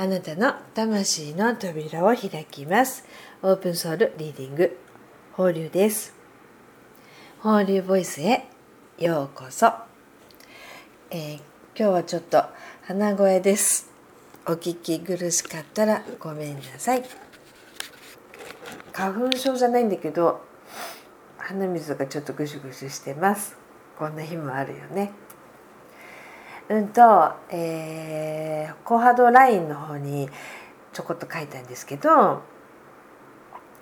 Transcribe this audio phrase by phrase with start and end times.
[0.00, 3.04] あなたの魂の扉を開きます。
[3.42, 4.78] オープンソウルリーディング。
[5.34, 6.14] 放流です。
[7.40, 8.46] 放流ボイスへ
[8.96, 9.70] ようこそ、
[11.10, 11.42] えー、今
[11.76, 12.42] 日はちょっと
[12.86, 13.90] 鼻声です。
[14.46, 17.02] お聞き苦しかったらごめんなさい。
[18.94, 20.40] 花粉症じゃないんだけど
[21.36, 23.54] 鼻水がちょっとぐしゅぐしゅしてます。
[23.98, 25.12] こんな日もあるよね。
[26.70, 30.28] うんと、えー、高波動ラインの方に
[30.92, 32.42] ちょこっと書いたんですけど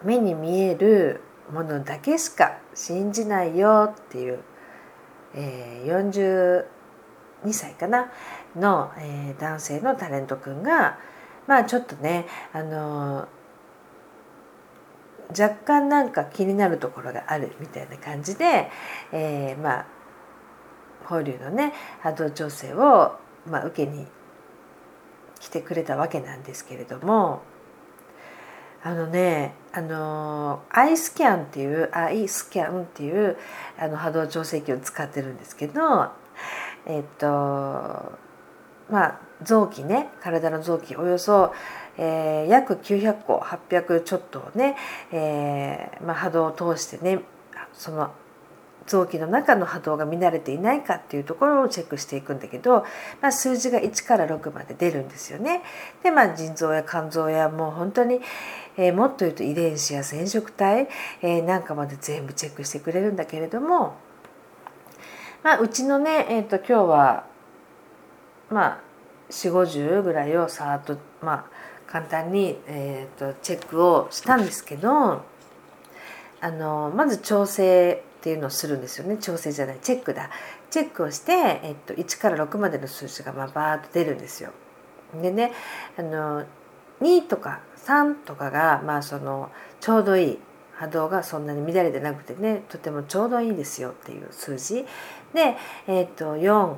[0.02, 1.20] 目に見える
[1.52, 4.40] ものだけしか信じないよっていう、
[5.34, 6.64] えー、
[7.42, 8.10] 42歳かな？
[8.56, 10.98] の、えー、男性のタレントくんが
[11.46, 13.28] まあちょっとねあの
[15.30, 18.70] 若干なんか気になるところがあるみたいな感じで、
[19.12, 19.86] えー、まあ
[21.08, 24.06] 法隆のね波動調整を、まあ、受けに
[25.40, 27.42] 来てくれたわけなんですけれども
[28.82, 33.36] あのねあのアイスキャンっていうアイスキャンっていう
[33.78, 36.12] あの波動調整器を使ってるんですけど
[36.86, 37.26] えっと
[38.88, 41.54] まあ臓器ね体の臓器およそ、
[41.96, 44.76] えー、約900個800ちょっとをね、
[45.12, 47.20] えーまあ、波動を通してね
[47.72, 48.12] その
[48.88, 52.84] 臓器の中の波動が乱れていないかっていうところをチェックしていくんだけど、
[53.20, 55.62] まあ、数字が1から6まで出るんですよね。
[56.02, 58.20] でまあ腎臓や肝臓やもう本当に、
[58.76, 60.88] えー、もっと言うと遺伝子や染色体、
[61.22, 63.94] えー、なんかまで全部チェックしてくれるんだけれども、
[65.42, 67.26] まあ、うちのね、えーと、今日は
[68.50, 68.80] まあ
[69.30, 71.44] 4 5 0ぐらいをさーっとまあ
[71.86, 75.22] 簡単に、えーとチェックをしたんですけど
[76.40, 79.16] あのまず調整っていうのをするんですよね。
[79.18, 79.78] 調整じゃない。
[79.80, 80.30] チェックだ。
[80.70, 84.50] チェックをして、えっと、1から6までの数字がまあバーッと出るんですよ。
[85.22, 85.52] でね
[85.96, 86.44] あの
[87.00, 89.50] 2とか3とかがまあその
[89.80, 90.38] ちょうどいい。
[90.78, 94.86] 波動がそんなに乱れてなくてねとてもちょうどいいですよっていう数字。
[95.34, 95.56] で、
[95.88, 96.76] えっと4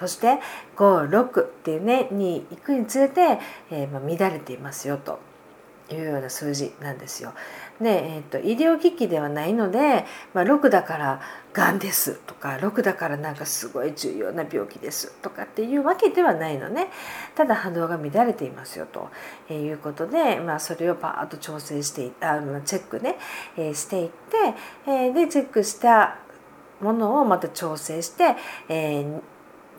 [0.00, 0.40] そして
[0.76, 3.38] 56っていうねに行くにつれて、
[3.70, 5.29] えー、まあ乱れていますよと。
[5.96, 7.32] いうような数字なんですよ。
[7.80, 11.20] で、えーと、医療機器ではないので、まあ、6だから
[11.52, 16.88] がんですとか6だからなんかすごい重要な病気ですとかっていうわけではないのね
[17.34, 19.10] ただ波動が乱れていますよと
[19.52, 23.16] いうことで、まあ、それをパーッと調整してあチェックね、
[23.56, 26.18] え、していって、え、でチェックした
[26.80, 28.36] ものをまた調整して、
[28.68, 29.20] えー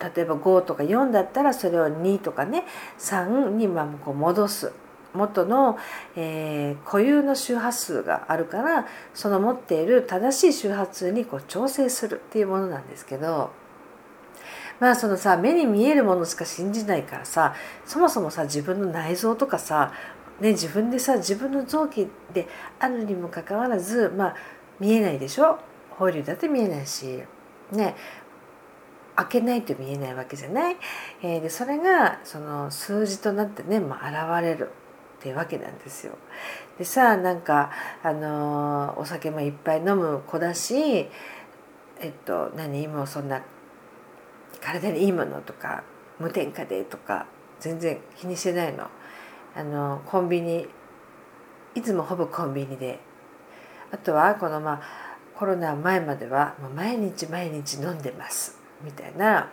[0.02, 2.64] 例えば5とか4だったらそれを2とかね
[2.98, 4.72] 3にまこう戻す
[5.14, 5.78] 元の、
[6.16, 13.50] えー、固有の周波数があるからその持っている正しい周波数にこう調整するっていうものなんですけど
[14.80, 19.92] まあそのさ目に見えるものしか信じないからさそもそもさ自分の内臓とかさ、
[20.40, 22.48] ね、自分でさ自分の臓器で
[22.78, 24.36] あるにもかかわらず、まあ、
[24.80, 25.58] 見えないでしょ？
[25.90, 27.22] 法隆だって見えないし
[27.70, 27.94] ね
[29.14, 30.76] 開けないと見えないわけじゃない、
[31.22, 34.70] えー、でそれがその数字となってね、まあ、現れる。
[35.22, 36.18] ってわけなんですよ。
[36.76, 37.70] でさあなんか
[38.02, 40.74] あのお酒もいっぱい飲む子だし
[42.00, 43.40] えっと何もそんな
[44.60, 45.84] 体にいいものとか
[46.18, 47.26] 無添加でとか
[47.60, 48.88] 全然気にしてないの。
[49.54, 50.66] あのコンビニ
[51.74, 52.98] いつもほぼコンビニで
[53.92, 54.82] あとはこのまあ
[55.38, 59.52] コロナ前まではもう毎日毎日飲んでますみたいな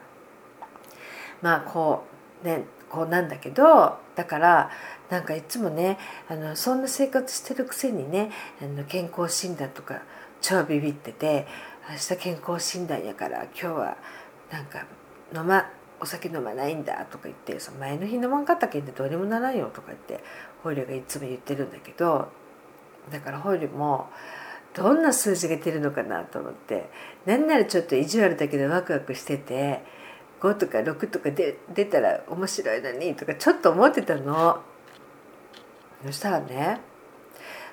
[1.42, 2.06] まあこ
[2.42, 4.72] うねこうなんだけどだから
[5.10, 10.02] なんかいつもねあのそんな生活してるくせにねあの健康診断とか
[10.42, 11.48] 超ビビってて
[11.90, 13.98] 明日健康診断やから今日は
[14.52, 14.86] なんか
[15.36, 15.70] 飲ま
[16.02, 20.24] お酒飲まないんだとか言ってその前の日飲まんかったけんでどうにもならんよとか言って
[20.64, 22.30] ホイルがいつも言ってるんだけど
[23.12, 24.10] だからホイルも
[24.74, 26.90] どんな数字が出るのかなと思って
[27.26, 29.84] 何ならちょっと意地悪だけどワクワクしてて
[30.40, 34.62] 5とか6とか出出たら面白いのにとかちょっと思ってたの。
[36.06, 36.80] そしたらね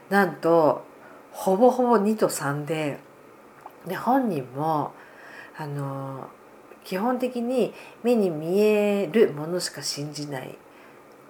[0.08, 0.84] なんと
[1.30, 2.98] ほぼほぼ2と3で
[3.86, 4.92] で本人も
[5.56, 6.28] あの
[6.84, 10.56] 基本的に目に見えるものしか信じない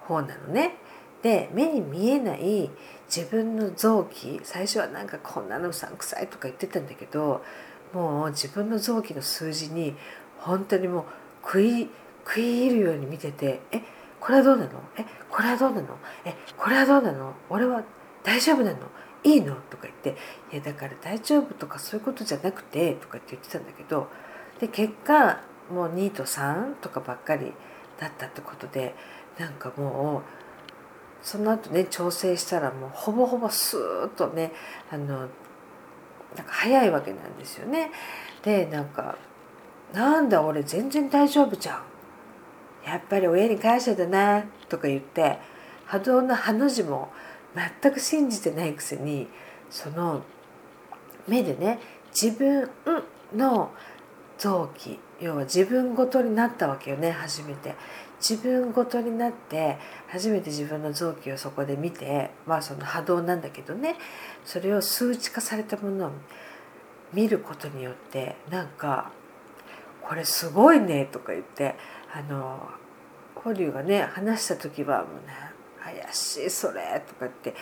[0.01, 0.75] 方なのね。
[1.21, 2.69] で目に見えない
[3.07, 7.43] 自分の臓器最初はなんかこんなのうさんくさいとか言ってたんだけど
[7.91, 9.95] もう自分の臓器の数字に
[10.37, 11.03] 本当にもう
[11.47, 11.89] 食い
[12.25, 13.81] 食い入るように見てて「え
[14.19, 14.71] これはどうなの？
[14.97, 15.97] えこれはどうなの？
[16.25, 17.33] えこれはどうなの？
[17.49, 17.83] 俺は
[18.23, 18.77] 大丈夫なの？
[19.23, 20.17] いいの?」とか言って
[20.51, 24.07] 「いやだから大丈夫とかそういうことじゃなくて」とかって言ってたんだけど
[24.59, 25.39] で結果
[25.71, 27.53] もう2と3とかばっかり
[27.97, 28.93] だったってことで
[29.37, 30.21] なんかもう
[31.21, 34.51] その後ね調整したらもうほぼほぼスーッとね
[34.91, 35.29] あのなんか
[36.47, 37.89] 早いわけなんですよね。
[38.43, 39.15] でなんか
[39.93, 41.81] 「なんだ俺全然大丈夫じゃん」
[42.85, 45.39] 「やっぱり親に感謝だな」とか言って
[45.85, 47.09] 波動のハの字も
[47.81, 49.27] 全く信じてないくせに
[49.69, 50.21] その
[51.27, 51.79] 目でね
[52.09, 52.69] 自分
[53.35, 53.71] の
[54.37, 57.75] 臓器要は自分ごとになったわけよね初めて。
[58.19, 63.95] 自分ごとになって初めて自分の臓器をそこで見てまあその波動なんだけどね
[64.43, 66.11] それを数値化されたものを
[67.13, 69.11] 見ることによってなんか
[70.07, 71.75] 「これすごいね」とか言って
[72.13, 72.69] あの
[73.35, 75.33] 保留がね話した時はもうね
[75.83, 77.53] 「怪しいそれ」とかって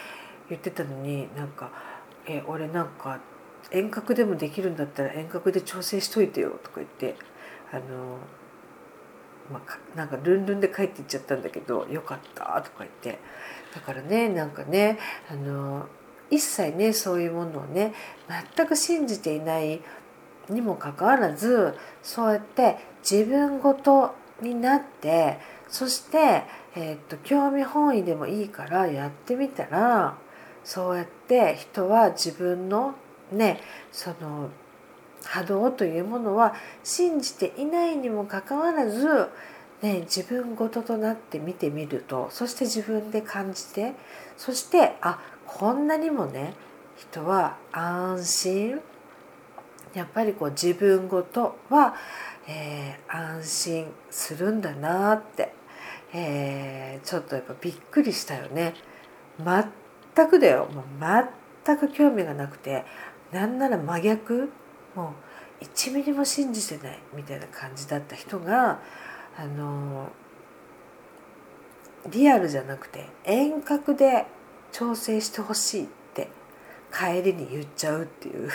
[0.49, 1.71] 言ってたのになんか
[2.27, 3.19] 「え俺なんか
[3.71, 7.15] 遠隔でもできるんだったら遠隔で調整しといてよ」とか言って
[7.71, 8.17] あの
[9.51, 13.19] まあ、なんかルンルンで帰っていっちゃったんだけど「よかった」とか言って。
[13.75, 14.97] だからねなんかね
[15.29, 15.87] あの
[16.31, 17.93] 一切ねそういうものをね
[18.55, 19.81] 全く信じていない
[20.49, 22.77] にもかかわらずそうやって
[23.09, 26.43] 自分ごとになってそして、
[26.75, 30.17] えー、っと興味本位でもいいからやってみたら
[30.63, 32.95] そうやって人は自分の
[33.31, 33.59] ね
[33.91, 34.49] その
[35.23, 36.53] 波動というものは
[36.83, 39.29] 信じていないにもかかわらず、
[39.81, 43.93] ね、自分ごととなって見てみるとそして自分で感じて
[44.37, 46.53] そしてあこんなにもね
[46.97, 48.81] 人は安心
[49.95, 51.95] やっぱりこう自分ごとは、
[52.47, 55.53] えー、安心するんだなって、
[56.13, 58.73] えー、ちょっとやっぱびっくりしたよね。
[59.39, 60.83] 全くだよもう
[61.65, 62.85] 全く興味がなくて
[63.31, 64.49] なんなら真逆
[64.95, 65.13] も
[65.61, 68.79] う1ミリも信じてないみたいな感じだった人が
[69.37, 70.09] あの
[72.09, 74.25] リアルじゃなくて遠隔で
[74.71, 76.29] 調整してほしいって
[76.93, 78.49] 帰りに言っちゃうっていう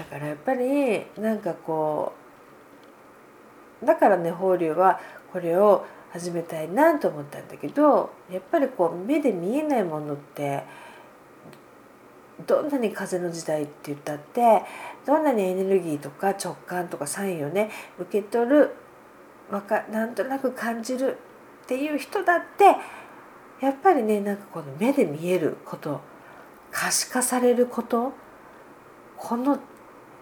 [0.00, 2.14] だからやっぱりなんかこ
[3.82, 4.98] うだからね法隆は
[5.30, 10.64] これを始めたいなと思ったんだけどやっぱりこう目で見えないものって
[12.46, 14.62] どんなに風の時代って言ったって
[15.04, 18.74] どんなにエネルギーとか直感とかサインをね受け取る
[19.50, 21.18] わかなんとなく感じる
[21.64, 22.64] っていう人だって
[23.62, 26.00] やっぱりねなんかこの目で見えること
[26.70, 28.14] 可視化されること
[29.18, 29.58] この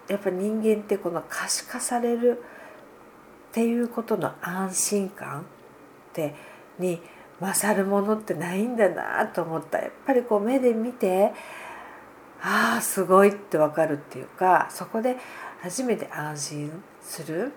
[0.09, 2.43] やっぱ人間ってこの可視化される
[3.51, 5.45] っていうことの安心感っ
[6.13, 6.35] て
[6.79, 7.01] に
[7.41, 9.79] 勝るものってないんだなと思った。
[9.79, 11.33] やっぱりこう目で見て
[12.41, 15.17] ああすごいって分かるっていうかそこで
[15.61, 17.53] 初めて安心する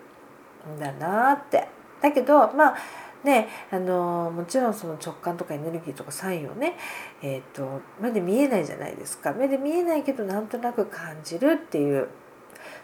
[0.76, 1.68] んだなって。
[2.00, 2.76] だけどまあ
[3.22, 6.76] ねあのもちろんその直感とかエネルギーとかサインをね、
[7.22, 9.32] えーと、目で見えないじゃないですか。
[9.32, 12.08] 目で見えないけどなんとなく感じるっていう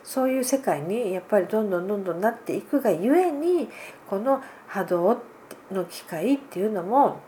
[0.05, 3.69] そういう世界にやっぱりどんどんどんどんなっていくがゆえに
[4.09, 5.23] この波動
[5.71, 7.21] の機会っていうのも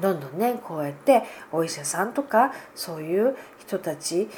[0.00, 1.22] どんどんねこうやって
[1.52, 4.28] お医者さんとかそういう人たち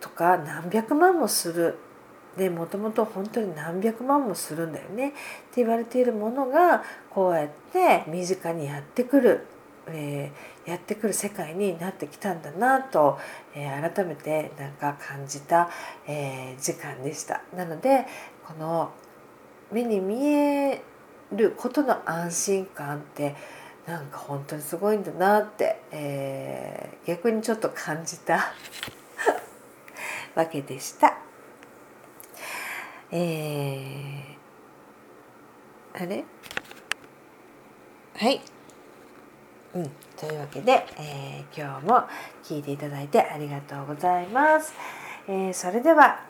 [0.00, 1.78] とか何百万もする。
[2.36, 5.10] でもともと本当に何百万もするんだよね。
[5.10, 5.16] って
[5.56, 9.46] 言われているものがこうやって身近にやってくる、
[9.88, 13.18] えー、やってくる世界になってきたんだなと、
[13.54, 15.68] えー、改めてなんか感じた、
[16.06, 17.42] えー、時間でした。
[17.54, 18.06] なので
[18.46, 18.92] この
[19.70, 20.82] 目に見え
[21.32, 23.34] ることの安心感って
[23.86, 28.52] なんか本当にすごいんだなって、えー、逆にちょっと感じた
[30.34, 31.18] わけでした。
[33.10, 36.24] えー、あれ？
[38.16, 38.40] はい。
[39.74, 42.04] うん、というわけで、えー、今日も
[42.44, 44.72] 聞いていただいてありがとうございます。
[45.26, 46.20] えー、それでは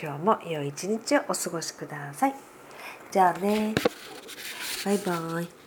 [0.00, 2.34] 今日も良い一日をお過ごしください。
[3.10, 3.74] じゃあね。
[4.84, 5.57] バイバイ。